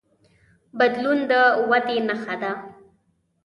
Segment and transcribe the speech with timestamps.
[0.77, 1.31] بدلون د
[1.69, 2.51] ودې نښه ده.